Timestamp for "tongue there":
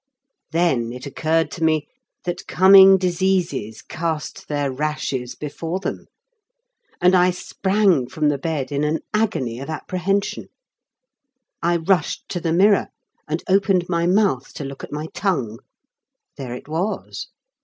15.13-16.55